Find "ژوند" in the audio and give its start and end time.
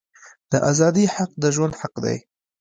1.55-1.73